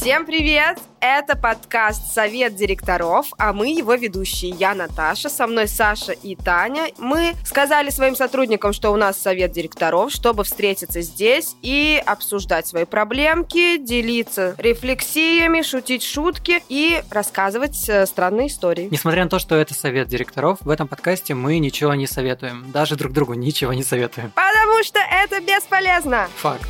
Всем 0.00 0.24
привет! 0.24 0.78
Это 1.02 1.36
подкаст 1.36 2.14
«Совет 2.14 2.54
директоров», 2.54 3.26
а 3.36 3.52
мы 3.52 3.68
его 3.68 3.92
ведущие. 3.94 4.50
Я 4.52 4.74
Наташа, 4.74 5.28
со 5.28 5.46
мной 5.46 5.68
Саша 5.68 6.12
и 6.12 6.36
Таня. 6.36 6.88
Мы 6.96 7.34
сказали 7.44 7.90
своим 7.90 8.16
сотрудникам, 8.16 8.72
что 8.72 8.92
у 8.92 8.96
нас 8.96 9.20
совет 9.20 9.52
директоров, 9.52 10.10
чтобы 10.10 10.44
встретиться 10.44 11.02
здесь 11.02 11.54
и 11.60 12.02
обсуждать 12.06 12.66
свои 12.66 12.86
проблемки, 12.86 13.76
делиться 13.76 14.54
рефлексиями, 14.56 15.60
шутить 15.60 16.02
шутки 16.02 16.62
и 16.70 17.02
рассказывать 17.10 17.86
э, 17.90 18.06
странные 18.06 18.46
истории. 18.46 18.88
Несмотря 18.90 19.24
на 19.24 19.28
то, 19.28 19.38
что 19.38 19.54
это 19.54 19.74
совет 19.74 20.08
директоров, 20.08 20.62
в 20.62 20.70
этом 20.70 20.88
подкасте 20.88 21.34
мы 21.34 21.58
ничего 21.58 21.92
не 21.92 22.06
советуем. 22.06 22.70
Даже 22.72 22.96
друг 22.96 23.12
другу 23.12 23.34
ничего 23.34 23.74
не 23.74 23.82
советуем. 23.82 24.32
Потому 24.34 24.82
что 24.82 24.98
это 24.98 25.40
бесполезно. 25.42 26.26
Факт. 26.36 26.69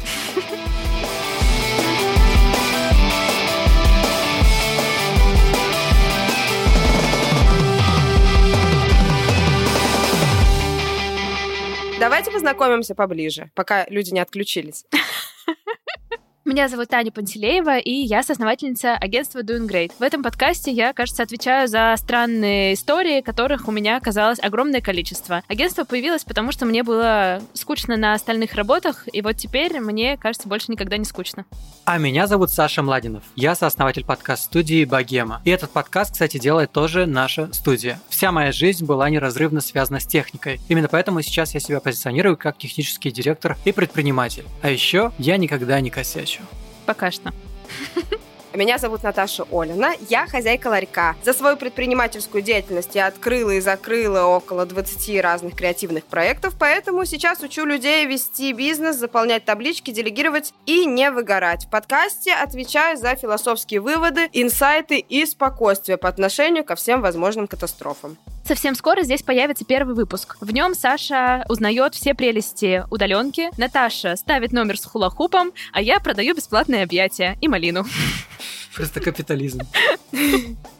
Давайте 12.00 12.30
познакомимся 12.30 12.94
поближе, 12.94 13.50
пока 13.54 13.86
люди 13.90 14.10
не 14.10 14.20
отключились. 14.20 14.86
Меня 16.50 16.68
зовут 16.68 16.88
Таня 16.88 17.12
Пантелеева, 17.12 17.78
и 17.78 17.92
я 17.92 18.24
соосновательница 18.24 18.94
агентства 18.96 19.38
Doing 19.38 19.68
Great. 19.68 19.92
В 20.00 20.02
этом 20.02 20.24
подкасте 20.24 20.72
я, 20.72 20.92
кажется, 20.92 21.22
отвечаю 21.22 21.68
за 21.68 21.94
странные 21.96 22.74
истории, 22.74 23.20
которых 23.20 23.68
у 23.68 23.70
меня 23.70 23.96
оказалось 23.96 24.40
огромное 24.42 24.80
количество. 24.80 25.44
Агентство 25.46 25.84
появилось, 25.84 26.24
потому 26.24 26.50
что 26.50 26.66
мне 26.66 26.82
было 26.82 27.40
скучно 27.54 27.96
на 27.96 28.14
остальных 28.14 28.54
работах, 28.54 29.08
и 29.12 29.22
вот 29.22 29.36
теперь 29.36 29.78
мне, 29.78 30.16
кажется, 30.16 30.48
больше 30.48 30.72
никогда 30.72 30.96
не 30.96 31.04
скучно. 31.04 31.44
А 31.84 31.98
меня 31.98 32.26
зовут 32.26 32.50
Саша 32.50 32.82
Младинов. 32.82 33.22
Я 33.36 33.54
сооснователь 33.54 34.04
подкаст-студии 34.04 34.84
«Богема». 34.84 35.40
И 35.44 35.50
этот 35.50 35.70
подкаст, 35.70 36.14
кстати, 36.14 36.38
делает 36.38 36.72
тоже 36.72 37.06
наша 37.06 37.52
студия. 37.52 38.00
Вся 38.08 38.32
моя 38.32 38.50
жизнь 38.50 38.84
была 38.84 39.08
неразрывно 39.08 39.60
связана 39.60 40.00
с 40.00 40.06
техникой. 40.06 40.60
Именно 40.68 40.88
поэтому 40.88 41.22
сейчас 41.22 41.54
я 41.54 41.60
себя 41.60 41.78
позиционирую 41.78 42.36
как 42.36 42.58
технический 42.58 43.12
директор 43.12 43.56
и 43.64 43.70
предприниматель. 43.70 44.46
А 44.62 44.70
еще 44.70 45.12
я 45.16 45.36
никогда 45.36 45.80
не 45.80 45.90
косячу. 45.90 46.39
Пока 46.90 47.12
что. 47.12 47.32
Меня 48.52 48.78
зовут 48.78 49.04
Наташа 49.04 49.44
Олина, 49.52 49.92
я 50.08 50.26
хозяйка 50.26 50.66
ларька. 50.66 51.14
За 51.22 51.32
свою 51.32 51.56
предпринимательскую 51.56 52.42
деятельность 52.42 52.96
я 52.96 53.06
открыла 53.06 53.52
и 53.52 53.60
закрыла 53.60 54.24
около 54.24 54.66
20 54.66 55.22
разных 55.22 55.54
креативных 55.54 56.02
проектов, 56.02 56.54
поэтому 56.58 57.04
сейчас 57.04 57.42
учу 57.42 57.64
людей 57.64 58.06
вести 58.06 58.52
бизнес, 58.52 58.96
заполнять 58.96 59.44
таблички, 59.44 59.92
делегировать 59.92 60.52
и 60.66 60.84
не 60.84 61.12
выгорать. 61.12 61.66
В 61.66 61.70
подкасте 61.70 62.34
отвечаю 62.34 62.96
за 62.96 63.14
философские 63.14 63.78
выводы, 63.80 64.28
инсайты 64.32 64.98
и 64.98 65.24
спокойствие 65.26 65.96
по 65.96 66.08
отношению 66.08 66.64
ко 66.64 66.74
всем 66.74 67.02
возможным 67.02 67.46
катастрофам. 67.46 68.18
Совсем 68.50 68.74
скоро 68.74 69.04
здесь 69.04 69.22
появится 69.22 69.64
первый 69.64 69.94
выпуск. 69.94 70.36
В 70.40 70.52
нем 70.52 70.74
Саша 70.74 71.44
узнает 71.48 71.94
все 71.94 72.14
прелести 72.14 72.82
удаленки, 72.90 73.48
Наташа 73.56 74.16
ставит 74.16 74.50
номер 74.50 74.76
с 74.76 74.84
хулахупом, 74.86 75.52
а 75.72 75.80
я 75.80 76.00
продаю 76.00 76.34
бесплатные 76.34 76.82
объятия 76.82 77.38
и 77.40 77.46
малину. 77.46 77.86
Просто 78.74 78.98
капитализм. 78.98 79.60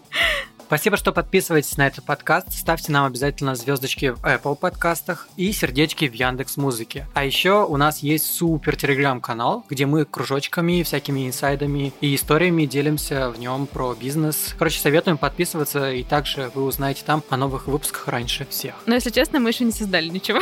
Спасибо, 0.70 0.96
что 0.96 1.10
подписываетесь 1.10 1.76
на 1.78 1.88
этот 1.88 2.04
подкаст. 2.04 2.52
Ставьте 2.52 2.92
нам 2.92 3.04
обязательно 3.04 3.56
звездочки 3.56 4.10
в 4.10 4.22
Apple 4.24 4.54
подкастах 4.54 5.26
и 5.36 5.50
сердечки 5.50 6.06
в 6.06 6.14
Яндекс 6.14 6.56
Музыке. 6.58 7.08
А 7.12 7.24
еще 7.24 7.64
у 7.64 7.76
нас 7.76 8.04
есть 8.04 8.32
супер 8.32 8.76
телеграм-канал, 8.76 9.64
где 9.68 9.86
мы 9.86 10.04
кружочками, 10.04 10.84
всякими 10.84 11.26
инсайдами 11.26 11.92
и 12.00 12.14
историями 12.14 12.66
делимся 12.66 13.30
в 13.30 13.40
нем 13.40 13.66
про 13.66 13.94
бизнес. 13.94 14.54
Короче, 14.56 14.78
советуем 14.78 15.18
подписываться, 15.18 15.90
и 15.90 16.04
также 16.04 16.52
вы 16.54 16.62
узнаете 16.62 17.02
там 17.04 17.24
о 17.30 17.36
новых 17.36 17.66
выпусках 17.66 18.06
раньше 18.06 18.46
всех. 18.48 18.76
Но, 18.86 18.94
если 18.94 19.10
честно, 19.10 19.40
мы 19.40 19.50
еще 19.50 19.64
не 19.64 19.72
создали 19.72 20.06
ничего. 20.06 20.38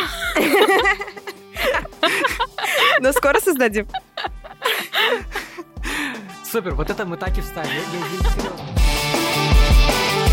Но 3.01 3.13
скоро 3.13 3.41
создадим. 3.41 3.89
Супер, 6.45 6.75
вот 6.75 6.91
это 6.91 7.07
мы 7.07 7.17
так 7.17 7.39
и 7.39 7.41
вставили. 7.41 7.73
Я, 7.73 7.99
я, 7.99 8.43
я, 8.45 9.18
Thank 9.89 10.23
you. 10.23 10.28